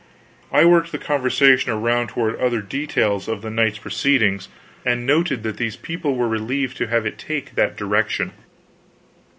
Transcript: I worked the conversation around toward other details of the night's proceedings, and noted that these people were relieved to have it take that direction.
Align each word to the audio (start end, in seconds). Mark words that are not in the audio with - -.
I 0.51 0.65
worked 0.65 0.91
the 0.91 0.97
conversation 0.97 1.71
around 1.71 2.07
toward 2.07 2.35
other 2.39 2.59
details 2.59 3.27
of 3.27 3.43
the 3.43 3.51
night's 3.51 3.77
proceedings, 3.77 4.49
and 4.83 5.05
noted 5.05 5.43
that 5.43 5.57
these 5.57 5.75
people 5.75 6.15
were 6.15 6.27
relieved 6.27 6.75
to 6.77 6.87
have 6.87 7.05
it 7.05 7.19
take 7.19 7.53
that 7.53 7.77
direction. 7.77 8.31